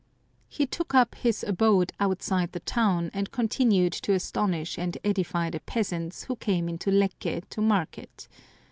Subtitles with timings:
[0.49, 5.59] He took up his abode outside the town, and continued to astonish and edify the
[5.59, 8.27] peasants who came into Lecce to market.